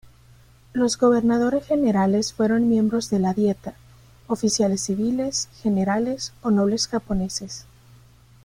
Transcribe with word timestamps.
Los 0.73 0.97
gobernadores 0.97 1.67
generales 1.67 2.33
fueron 2.33 2.67
miembros 2.67 3.11
de 3.11 3.19
la 3.19 3.35
Dieta, 3.35 3.75
oficiales 4.25 4.81
civiles, 4.81 5.47
generales 5.61 6.33
o 6.41 6.49
nobles 6.49 6.87
japoneses. 6.87 7.65